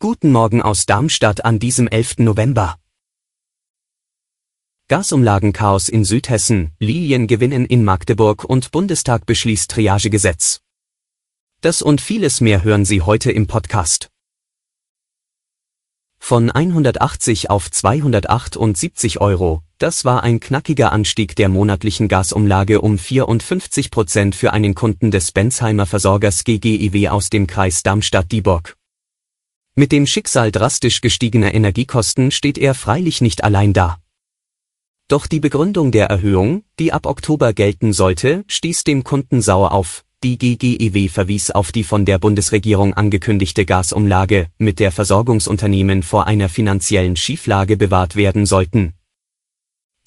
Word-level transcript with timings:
Guten 0.00 0.32
Morgen 0.32 0.60
aus 0.60 0.84
Darmstadt 0.84 1.46
an 1.46 1.58
diesem 1.58 1.88
11. 1.88 2.18
November. 2.18 2.78
Gasumlagenchaos 4.88 5.88
in 5.88 6.04
Südhessen, 6.04 6.72
Lilien 6.78 7.26
gewinnen 7.26 7.64
in 7.64 7.84
Magdeburg 7.84 8.44
und 8.44 8.70
Bundestag 8.70 9.24
beschließt 9.24 9.70
Triagegesetz. 9.70 10.60
Das 11.62 11.80
und 11.80 12.02
vieles 12.02 12.42
mehr 12.42 12.64
hören 12.64 12.84
Sie 12.84 13.00
heute 13.00 13.32
im 13.32 13.46
Podcast. 13.46 14.10
Von 16.18 16.50
180 16.50 17.48
auf 17.48 17.70
278 17.70 19.22
Euro, 19.22 19.62
das 19.78 20.04
war 20.04 20.24
ein 20.24 20.40
knackiger 20.40 20.92
Anstieg 20.92 21.36
der 21.36 21.48
monatlichen 21.48 22.08
Gasumlage 22.08 22.80
um 22.80 22.98
54 22.98 23.90
Prozent 23.90 24.34
für 24.34 24.52
einen 24.52 24.74
Kunden 24.74 25.10
des 25.10 25.32
Bensheimer 25.32 25.86
Versorgers 25.86 26.44
GGIW 26.44 27.08
aus 27.08 27.30
dem 27.30 27.46
Kreis 27.46 27.82
Darmstadt-Dieburg. 27.84 28.76
Mit 29.76 29.92
dem 29.92 30.06
Schicksal 30.06 30.50
drastisch 30.50 31.00
gestiegener 31.00 31.54
Energiekosten 31.54 32.32
steht 32.32 32.58
er 32.58 32.74
freilich 32.74 33.20
nicht 33.20 33.44
allein 33.44 33.72
da. 33.72 33.98
Doch 35.06 35.28
die 35.28 35.40
Begründung 35.40 35.92
der 35.92 36.06
Erhöhung, 36.06 36.64
die 36.80 36.92
ab 36.92 37.06
Oktober 37.06 37.52
gelten 37.52 37.92
sollte, 37.92 38.44
stieß 38.48 38.82
dem 38.84 39.04
Kunden 39.04 39.40
sauer 39.40 39.72
auf. 39.72 40.04
Die 40.24 40.36
GGEW 40.36 41.08
verwies 41.08 41.52
auf 41.52 41.70
die 41.70 41.84
von 41.84 42.04
der 42.04 42.18
Bundesregierung 42.18 42.94
angekündigte 42.94 43.64
Gasumlage, 43.64 44.48
mit 44.58 44.80
der 44.80 44.90
Versorgungsunternehmen 44.90 46.02
vor 46.02 46.26
einer 46.26 46.48
finanziellen 46.48 47.14
Schieflage 47.14 47.76
bewahrt 47.76 48.16
werden 48.16 48.44
sollten. 48.44 48.97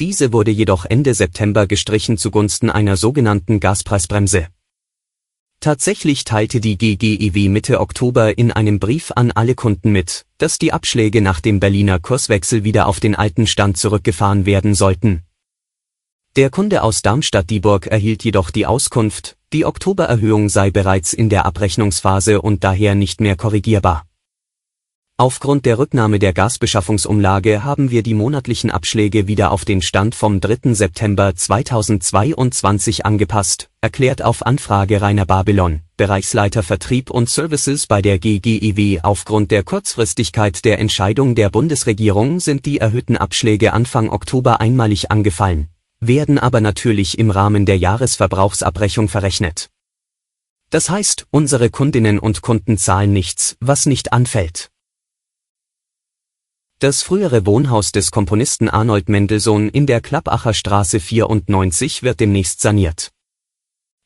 Diese 0.02 0.34
wurde 0.34 0.50
jedoch 0.50 0.86
Ende 0.86 1.14
September 1.14 1.68
gestrichen 1.68 2.18
zugunsten 2.18 2.72
einer 2.72 2.98
sogenannten 2.98 3.60
Gaspreisbremse. 3.60 4.48
Tatsächlich 5.60 6.24
teilte 6.24 6.60
die 6.60 6.76
GGEW 6.76 7.50
Mitte 7.50 7.80
Oktober 7.80 8.36
in 8.36 8.52
einem 8.52 8.80
Brief 8.80 9.12
an 9.16 9.32
alle 9.32 9.54
Kunden 9.54 9.92
mit, 9.92 10.26
dass 10.40 10.58
die 10.58 10.74
Abschläge 10.74 11.22
nach 11.22 11.40
dem 11.40 11.60
Berliner 11.60 12.00
Kurswechsel 12.00 12.64
wieder 12.64 12.88
auf 12.88 13.00
den 13.00 13.14
alten 13.14 13.46
Stand 13.46 13.78
zurückgefahren 13.78 14.48
werden 14.48 14.74
sollten. 14.74 15.22
Der 16.36 16.50
Kunde 16.50 16.82
aus 16.82 17.04
Darmstadt-Dieburg 17.04 17.86
erhielt 17.86 18.24
jedoch 18.24 18.50
die 18.50 18.66
Auskunft, 18.66 19.38
die 19.54 19.66
Oktobererhöhung 19.66 20.50
sei 20.50 20.72
bereits 20.72 21.14
in 21.14 21.30
der 21.30 21.46
Abrechnungsphase 21.46 22.42
und 22.42 22.64
daher 22.64 22.96
nicht 22.96 23.22
mehr 23.22 23.36
korrigierbar. 23.36 24.08
Aufgrund 25.22 25.68
der 25.68 25.78
Rücknahme 25.78 26.18
der 26.18 26.34
Gasbeschaffungsumlage 26.34 27.64
haben 27.64 27.92
wir 27.92 28.02
die 28.02 28.16
monatlichen 28.16 28.72
Abschläge 28.72 29.28
wieder 29.28 29.52
auf 29.52 29.66
den 29.66 29.84
Stand 29.84 30.16
vom 30.16 30.42
3. 30.42 30.74
September 30.74 31.36
2022 31.36 33.06
angepasst, 33.06 33.70
erklärt 33.82 34.24
auf 34.24 34.44
Anfrage 34.44 35.00
Rainer 35.00 35.28
Babylon, 35.28 35.82
Bereichsleiter 35.96 36.64
Vertrieb 36.64 37.12
und 37.12 37.30
Services 37.30 37.86
bei 37.86 38.02
der 38.02 38.18
GGIW. 38.18 39.02
Aufgrund 39.04 39.52
der 39.52 39.62
Kurzfristigkeit 39.62 40.66
der 40.66 40.80
Entscheidung 40.80 41.36
der 41.36 41.52
Bundesregierung 41.52 42.40
sind 42.40 42.66
die 42.66 42.80
erhöhten 42.80 43.16
Abschläge 43.16 43.74
Anfang 43.74 44.10
Oktober 44.10 44.60
einmalig 44.60 45.12
angefallen, 45.12 45.68
werden 46.00 46.40
aber 46.40 46.62
natürlich 46.62 47.20
im 47.20 47.30
Rahmen 47.30 47.68
der 47.68 47.78
Jahresverbrauchsabrechnung 47.78 49.08
verrechnet. 49.08 49.70
Das 50.72 50.90
heißt, 50.90 51.28
unsere 51.30 51.70
Kundinnen 51.70 52.18
und 52.18 52.42
Kunden 52.42 52.80
zahlen 52.80 53.14
nichts, 53.14 53.56
was 53.60 53.86
nicht 53.86 54.14
anfällt. 54.14 54.72
Das 56.82 57.02
frühere 57.04 57.46
Wohnhaus 57.46 57.92
des 57.92 58.10
Komponisten 58.10 58.68
Arnold 58.68 59.08
Mendelssohn 59.08 59.70
in 59.70 59.86
der 59.86 60.02
Klappacher 60.02 60.56
Straße 60.56 61.00
94 61.00 62.02
wird 62.02 62.20
demnächst 62.20 62.60
saniert. 62.60 63.12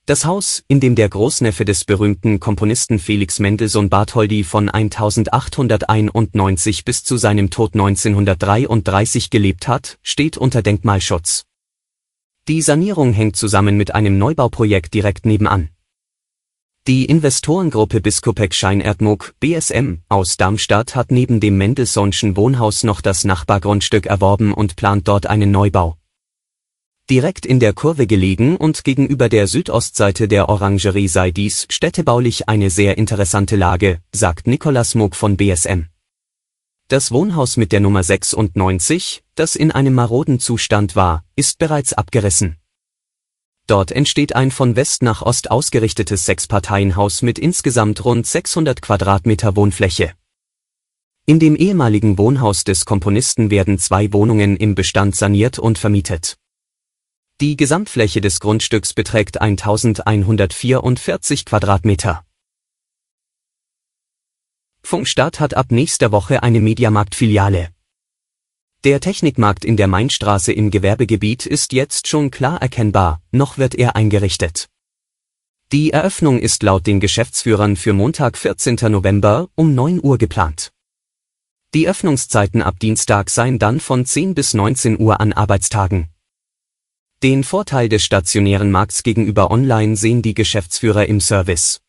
Das 0.05 0.25
Haus, 0.25 0.61
in 0.67 0.81
dem 0.81 0.95
der 0.95 1.07
Großneffe 1.07 1.63
des 1.63 1.85
berühmten 1.85 2.41
Komponisten 2.41 2.99
Felix 2.99 3.39
Mendelssohn 3.39 3.87
Bartholdy 3.87 4.43
von 4.43 4.69
1891 4.69 6.83
bis 6.83 7.05
zu 7.05 7.15
seinem 7.15 7.49
Tod 7.49 7.75
1933 7.75 9.29
gelebt 9.29 9.69
hat, 9.69 9.97
steht 10.01 10.35
unter 10.35 10.61
Denkmalschutz. 10.61 11.45
Die 12.49 12.61
Sanierung 12.61 13.13
hängt 13.13 13.37
zusammen 13.37 13.77
mit 13.77 13.95
einem 13.95 14.17
Neubauprojekt 14.17 14.93
direkt 14.93 15.25
nebenan. 15.25 15.69
Die 16.87 17.05
Investorengruppe 17.05 17.99
Biskopek 17.99 18.53
Scheinerdmuck, 18.53 19.33
BSM, 19.39 20.01
aus 20.07 20.37
Darmstadt 20.37 20.95
hat 20.95 21.09
neben 21.09 21.39
dem 21.39 21.57
Mendelssohnschen 21.57 22.37
Wohnhaus 22.37 22.83
noch 22.83 23.01
das 23.01 23.23
Nachbargrundstück 23.23 24.05
erworben 24.05 24.53
und 24.53 24.75
plant 24.75 25.07
dort 25.07 25.25
einen 25.25 25.49
Neubau. 25.49 25.97
Direkt 27.09 27.47
in 27.47 27.59
der 27.59 27.73
Kurve 27.73 28.05
gelegen 28.05 28.55
und 28.55 28.83
gegenüber 28.83 29.29
der 29.29 29.47
Südostseite 29.47 30.27
der 30.27 30.47
Orangerie 30.47 31.07
sei 31.07 31.31
dies 31.31 31.65
städtebaulich 31.71 32.49
eine 32.49 32.69
sehr 32.69 32.99
interessante 32.99 33.55
Lage, 33.55 33.99
sagt 34.11 34.45
Nikolas 34.45 34.93
Muck 34.93 35.15
von 35.15 35.37
BSM. 35.37 35.85
Das 36.87 37.11
Wohnhaus 37.11 37.57
mit 37.57 37.71
der 37.71 37.79
Nummer 37.79 38.03
96, 38.03 39.23
das 39.33 39.55
in 39.55 39.71
einem 39.71 39.95
maroden 39.95 40.39
Zustand 40.39 40.95
war, 40.95 41.23
ist 41.35 41.57
bereits 41.57 41.93
abgerissen. 41.93 42.57
Dort 43.67 43.91
entsteht 43.91 44.35
ein 44.35 44.51
von 44.51 44.75
West 44.75 45.01
nach 45.01 45.23
Ost 45.23 45.49
ausgerichtetes 45.49 46.25
Sechsparteienhaus 46.25 47.23
mit 47.23 47.39
insgesamt 47.39 48.05
rund 48.05 48.27
600 48.27 48.81
Quadratmeter 48.81 49.55
Wohnfläche. 49.55 50.13
In 51.25 51.39
dem 51.39 51.55
ehemaligen 51.55 52.19
Wohnhaus 52.19 52.63
des 52.63 52.85
Komponisten 52.85 53.49
werden 53.49 53.79
zwei 53.79 54.13
Wohnungen 54.13 54.55
im 54.55 54.75
Bestand 54.75 55.15
saniert 55.15 55.57
und 55.57 55.79
vermietet. 55.79 56.37
Die 57.41 57.57
Gesamtfläche 57.57 58.21
des 58.21 58.39
Grundstücks 58.39 58.93
beträgt 58.93 59.41
1144 59.41 61.45
Quadratmeter. 61.45 62.23
Funkstadt 64.83 65.39
hat 65.39 65.55
ab 65.55 65.71
nächster 65.71 66.11
Woche 66.11 66.43
eine 66.43 66.61
Mediamarkt-Filiale. 66.61 67.74
Der 68.85 68.99
Technikmarkt 68.99 69.65
in 69.65 69.77
der 69.77 69.87
Mainstraße 69.87 70.53
im 70.53 70.69
Gewerbegebiet 70.69 71.47
ist 71.47 71.73
jetzt 71.73 72.07
schon 72.07 72.29
klar 72.29 72.61
erkennbar, 72.61 73.19
noch 73.31 73.57
wird 73.57 73.73
er 73.73 73.95
eingerichtet. 73.95 74.69
Die 75.71 75.89
Eröffnung 75.89 76.37
ist 76.37 76.61
laut 76.61 76.85
den 76.85 76.99
Geschäftsführern 76.99 77.77
für 77.77 77.93
Montag 77.93 78.37
14. 78.37 78.75
November 78.91 79.49
um 79.55 79.73
9 79.73 80.03
Uhr 80.03 80.19
geplant. 80.19 80.71
Die 81.73 81.87
Öffnungszeiten 81.87 82.61
ab 82.61 82.79
Dienstag 82.79 83.31
seien 83.31 83.57
dann 83.57 83.79
von 83.79 84.05
10 84.05 84.35
bis 84.35 84.53
19 84.53 84.99
Uhr 84.99 85.19
an 85.19 85.33
Arbeitstagen. 85.33 86.09
Den 87.23 87.43
Vorteil 87.43 87.89
des 87.89 88.05
stationären 88.05 88.69
Markts 88.69 89.01
gegenüber 89.01 89.49
Online 89.49 89.95
sehen 89.95 90.21
die 90.21 90.35
Geschäftsführer 90.35 91.07
im 91.07 91.21
Service. 91.21 91.81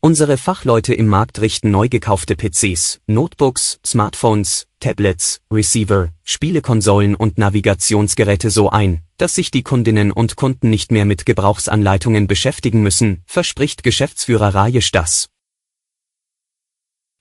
Unsere 0.00 0.36
Fachleute 0.36 0.92
im 0.92 1.06
Markt 1.06 1.40
richten 1.40 1.70
neu 1.70 1.88
gekaufte 1.88 2.36
PCs, 2.36 3.00
Notebooks, 3.06 3.80
Smartphones, 3.86 4.66
Tablets, 4.84 5.40
Receiver, 5.50 6.10
Spielekonsolen 6.24 7.14
und 7.14 7.38
Navigationsgeräte 7.38 8.50
so 8.50 8.68
ein, 8.68 9.00
dass 9.16 9.34
sich 9.34 9.50
die 9.50 9.62
Kundinnen 9.62 10.12
und 10.12 10.36
Kunden 10.36 10.68
nicht 10.68 10.92
mehr 10.92 11.06
mit 11.06 11.24
Gebrauchsanleitungen 11.24 12.26
beschäftigen 12.26 12.82
müssen, 12.82 13.22
verspricht 13.24 13.82
Geschäftsführer 13.82 14.54
Rajesh 14.54 14.92
das. 14.92 15.30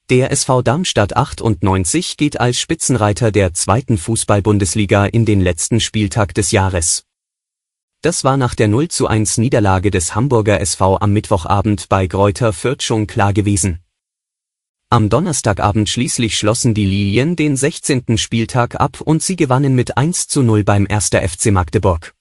Der 0.10 0.30
SV 0.32 0.62
Darmstadt 0.62 1.16
98 1.16 2.18
geht 2.18 2.38
als 2.38 2.60
Spitzenreiter 2.60 3.32
der 3.32 3.54
zweiten 3.54 3.98
Fußball-Bundesliga 3.98 5.06
in 5.06 5.24
den 5.24 5.40
letzten 5.40 5.80
Spieltag 5.80 6.34
des 6.34 6.52
Jahres. 6.52 7.06
Das 8.02 8.26
war 8.26 8.36
nach 8.36 8.56
der 8.56 8.68
0 8.68 8.90
zu 8.90 9.08
1 9.08 9.38
Niederlage 9.38 9.90
des 9.90 10.16
Hamburger 10.16 10.60
SV 10.60 10.98
am 11.00 11.14
Mittwochabend 11.14 11.88
bei 11.88 12.08
Greuther 12.08 12.52
Fürth 12.52 12.84
schon 12.84 13.08
klar 13.08 13.32
gewesen. 13.32 13.83
Am 14.94 15.10
Donnerstagabend 15.10 15.90
schließlich 15.90 16.38
schlossen 16.38 16.76
die 16.76 16.86
Lilien 16.86 17.36
den 17.36 17.58
16. 17.58 18.16
Spieltag 18.20 18.80
ab 18.80 19.02
und 19.02 19.24
sie 19.24 19.36
gewannen 19.36 19.74
mit 19.74 19.98
1 19.98 20.28
zu 20.28 20.44
0 20.44 20.64
beim 20.64 20.86
1. 20.88 21.08
FC 21.08 21.48
Magdeburg. 21.48 22.14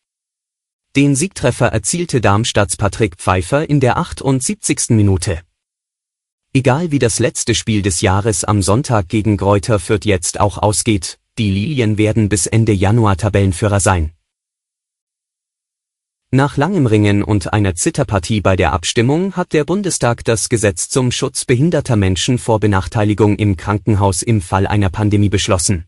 Den 0.97 1.15
Siegtreffer 1.15 1.67
erzielte 1.67 2.23
Darmstadts 2.23 2.79
Patrick 2.79 3.17
Pfeiffer 3.17 3.69
in 3.69 3.81
der 3.81 3.99
78. 3.99 4.89
Minute. 4.89 5.43
Egal 6.55 6.91
wie 6.93 6.99
das 6.99 7.19
letzte 7.19 7.55
Spiel 7.55 7.83
des 7.83 8.01
Jahres 8.01 8.43
am 8.43 8.63
Sonntag 8.63 9.07
gegen 9.09 9.37
Greuther 9.37 9.79
Fürth 9.79 10.07
jetzt 10.07 10.41
auch 10.41 10.57
ausgeht, 10.57 11.19
die 11.37 11.51
Lilien 11.51 11.99
werden 11.99 12.31
bis 12.31 12.47
Ende 12.47 12.73
Januar 12.73 13.19
Tabellenführer 13.19 13.81
sein. 13.81 14.13
Nach 16.35 16.57
langem 16.57 16.87
Ringen 16.87 17.23
und 17.23 17.53
einer 17.53 17.75
Zitterpartie 17.75 18.41
bei 18.41 18.57
der 18.57 18.73
Abstimmung 18.73 19.35
hat 19.35 19.53
der 19.53 19.65
Bundestag 19.65 20.25
das 20.25 20.49
Gesetz 20.49 20.89
zum 20.89 21.13
Schutz 21.13 21.45
behinderter 21.45 21.95
Menschen 21.95 22.39
vor 22.39 22.59
Benachteiligung 22.59 23.37
im 23.37 23.59
Krankenhaus 23.59 24.23
im 24.23 24.41
Fall 24.41 24.67
einer 24.67 24.89
Pandemie 24.89 25.29
beschlossen. 25.29 25.85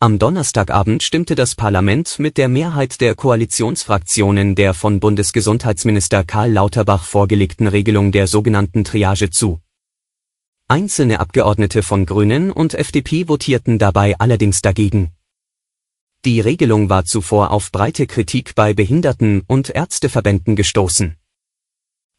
Am 0.00 0.18
Donnerstagabend 0.18 1.02
stimmte 1.02 1.34
das 1.34 1.54
Parlament 1.54 2.18
mit 2.18 2.38
der 2.38 2.48
Mehrheit 2.48 3.02
der 3.02 3.14
Koalitionsfraktionen 3.14 4.54
der 4.54 4.72
von 4.72 5.00
Bundesgesundheitsminister 5.00 6.24
Karl 6.24 6.52
Lauterbach 6.52 7.04
vorgelegten 7.04 7.66
Regelung 7.66 8.12
der 8.12 8.28
sogenannten 8.28 8.84
Triage 8.84 9.28
zu. 9.28 9.60
Einzelne 10.66 11.20
Abgeordnete 11.20 11.82
von 11.82 12.06
Grünen 12.06 12.50
und 12.50 12.72
FDP 12.72 13.26
votierten 13.26 13.78
dabei 13.78 14.18
allerdings 14.18 14.62
dagegen. 14.62 15.15
Die 16.26 16.40
Regelung 16.40 16.90
war 16.90 17.04
zuvor 17.04 17.52
auf 17.52 17.70
breite 17.70 18.08
Kritik 18.08 18.56
bei 18.56 18.74
Behinderten- 18.74 19.44
und 19.46 19.70
Ärzteverbänden 19.70 20.56
gestoßen. 20.56 21.14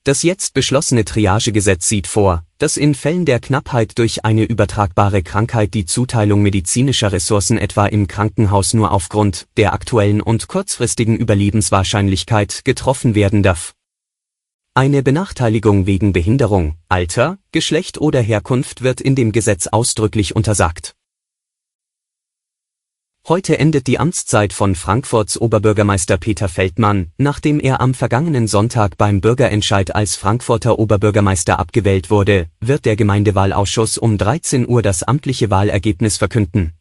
Das 0.05 0.23
jetzt 0.23 0.53
beschlossene 0.53 1.03
Triagegesetz 1.03 1.89
sieht 1.89 2.07
vor, 2.07 2.45
dass 2.57 2.77
in 2.77 2.95
Fällen 2.95 3.25
der 3.25 3.41
Knappheit 3.41 3.99
durch 3.99 4.23
eine 4.23 4.45
übertragbare 4.45 5.23
Krankheit 5.23 5.73
die 5.73 5.85
Zuteilung 5.85 6.41
medizinischer 6.41 7.11
Ressourcen 7.11 7.57
etwa 7.57 7.85
im 7.85 8.07
Krankenhaus 8.07 8.73
nur 8.73 8.93
aufgrund 8.93 9.49
der 9.57 9.73
aktuellen 9.73 10.21
und 10.21 10.47
kurzfristigen 10.47 11.17
Überlebenswahrscheinlichkeit 11.17 12.63
getroffen 12.63 13.13
werden 13.13 13.43
darf. 13.43 13.73
Eine 14.73 15.03
Benachteiligung 15.03 15.85
wegen 15.85 16.13
Behinderung, 16.13 16.77
Alter, 16.87 17.39
Geschlecht 17.51 17.97
oder 17.97 18.21
Herkunft 18.21 18.83
wird 18.83 19.01
in 19.01 19.15
dem 19.15 19.33
Gesetz 19.33 19.67
ausdrücklich 19.67 20.33
untersagt. 20.33 20.96
Heute 23.29 23.59
endet 23.59 23.87
die 23.87 23.99
Amtszeit 23.99 24.53
von 24.53 24.73
Frankfurts 24.73 25.37
Oberbürgermeister 25.37 26.15
Peter 26.15 26.47
Feldmann, 26.47 27.11
nachdem 27.17 27.59
er 27.59 27.81
am 27.81 27.93
vergangenen 27.93 28.47
Sonntag 28.47 28.95
beim 28.97 29.19
Bürgerentscheid 29.19 29.93
als 29.93 30.15
Frankfurter 30.15 30.79
Oberbürgermeister 30.79 31.59
abgewählt 31.59 32.09
wurde, 32.09 32.47
wird 32.61 32.85
der 32.85 32.95
Gemeindewahlausschuss 32.95 33.97
um 33.97 34.17
13 34.17 34.65
Uhr 34.65 34.81
das 34.81 35.03
amtliche 35.03 35.49
Wahlergebnis 35.49 36.15
verkünden. 36.15 36.71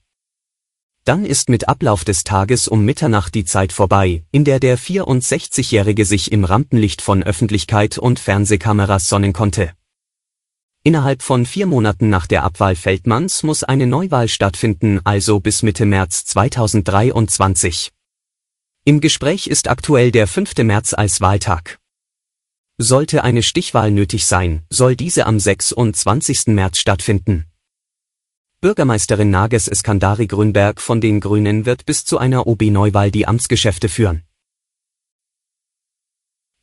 Dann 1.05 1.25
ist 1.25 1.49
mit 1.49 1.69
Ablauf 1.69 2.05
des 2.05 2.23
Tages 2.23 2.69
um 2.69 2.85
Mitternacht 2.85 3.35
die 3.35 3.45
Zeit 3.45 3.73
vorbei, 3.73 4.23
in 4.31 4.45
der 4.45 4.61
der 4.61 4.79
64-Jährige 4.79 6.05
sich 6.05 6.31
im 6.31 6.45
Rampenlicht 6.45 7.03
von 7.03 7.25
Öffentlichkeit 7.25 7.99
und 7.99 8.21
Fernsehkameras 8.21 9.09
sonnen 9.09 9.33
konnte. 9.33 9.73
Innerhalb 10.87 11.21
von 11.21 11.47
vier 11.47 11.67
Monaten 11.67 12.11
nach 12.11 12.29
der 12.29 12.45
Abwahl 12.45 12.77
Feldmanns 12.77 13.43
muss 13.43 13.65
eine 13.65 13.89
Neuwahl 13.89 14.29
stattfinden, 14.29 15.01
also 15.03 15.41
bis 15.41 15.65
Mitte 15.65 15.85
März 15.85 16.27
2023. 16.27 17.91
Im 18.85 19.01
Gespräch 19.01 19.49
ist 19.49 19.67
aktuell 19.67 20.13
der 20.13 20.29
5. 20.29 20.59
März 20.59 20.95
als 20.95 21.21
Wahltag. 21.21 21.81
Sollte 22.79 23.25
eine 23.25 23.43
Stichwahl 23.43 23.91
nötig 23.91 24.27
sein, 24.27 24.63
soll 24.71 24.95
diese 24.95 25.27
am 25.27 25.41
26. 25.41 26.47
März 26.55 26.79
stattfinden. 26.79 27.47
Bürgermeisterin 28.61 29.31
Nages 29.31 29.67
Eskandari 29.67 30.29
Grünberg 30.29 30.81
von 30.81 31.01
den 31.01 31.19
Grünen 31.19 31.67
wird 31.67 31.85
bis 31.85 32.05
zu 32.05 32.19
einer 32.19 32.47
OB-Neuwahl 32.47 33.11
die 33.11 33.27
Amtsgeschäfte 33.27 33.89
führen. 33.89 34.23